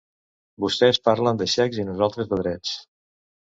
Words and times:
Vostès 0.65 0.99
parlen 1.11 1.39
de 1.43 1.49
xecs 1.57 1.79
i 1.79 1.87
nosaltres 1.93 2.35
de 2.35 2.43
drets. 2.43 2.77